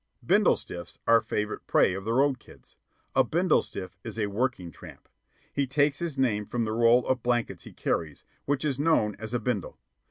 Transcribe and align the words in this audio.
"Bindle 0.25 0.55
stiffs" 0.55 0.97
are 1.05 1.21
favorite 1.21 1.67
prey 1.67 1.93
of 1.93 2.05
the 2.05 2.13
road 2.13 2.39
kids. 2.39 2.75
A 3.15 3.23
bindle 3.23 3.61
stiff 3.61 3.99
is 4.03 4.17
a 4.17 4.25
working 4.31 4.71
tramp. 4.71 5.07
He 5.53 5.67
takes 5.67 5.99
his 5.99 6.17
name 6.17 6.47
from 6.47 6.63
the 6.65 6.71
roll 6.73 7.05
of 7.05 7.21
blankets 7.21 7.65
he 7.65 7.71
carries, 7.71 8.23
which 8.45 8.65
is 8.65 8.79
known 8.79 9.15
as 9.19 9.35
a 9.35 9.39
"bindle." 9.39 9.77